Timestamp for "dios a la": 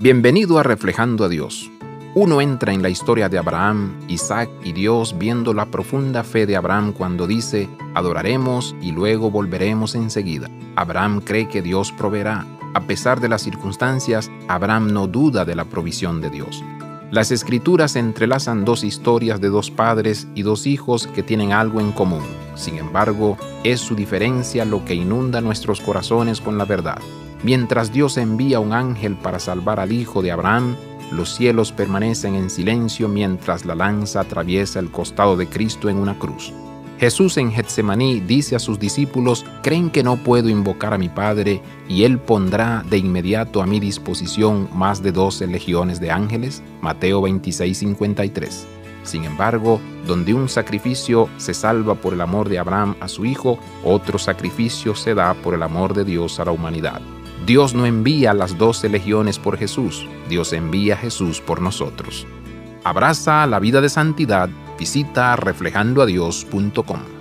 56.04-56.50